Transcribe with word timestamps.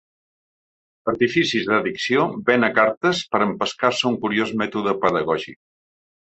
Artificis 1.13 1.67
d'addició 1.67 2.25
ven 2.49 2.69
a 2.69 2.71
cartes 2.79 3.23
per 3.37 3.43
empescar-se 3.49 4.11
un 4.13 4.19
curiós 4.27 4.57
mètode 4.65 4.99
pedagògic. 5.07 5.63